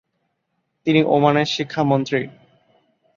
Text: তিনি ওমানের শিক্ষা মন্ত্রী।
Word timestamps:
তিনি 0.87 1.01
ওমানের 1.07 1.47
শিক্ষা 1.47 1.81
মন্ত্রী। 1.83 2.21